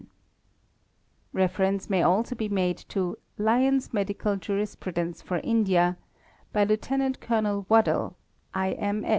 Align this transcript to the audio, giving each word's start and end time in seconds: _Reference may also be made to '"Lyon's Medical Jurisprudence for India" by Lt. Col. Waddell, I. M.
_Reference 1.31 1.87
may 1.87 2.01
also 2.01 2.33
be 2.33 2.49
made 2.49 2.77
to 2.89 3.19
'"Lyon's 3.37 3.93
Medical 3.93 4.35
Jurisprudence 4.35 5.21
for 5.21 5.37
India" 5.43 5.95
by 6.51 6.63
Lt. 6.63 7.19
Col. 7.21 7.67
Waddell, 7.69 8.17
I. 8.51 8.71
M. 8.71 9.05